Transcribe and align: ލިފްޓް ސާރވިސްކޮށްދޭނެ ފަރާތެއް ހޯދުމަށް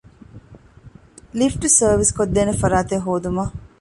ލިފްޓް 1.39 1.69
ސާރވިސްކޮށްދޭނެ 1.79 2.53
ފަރާތެއް 2.61 3.03
ހޯދުމަށް 3.05 3.53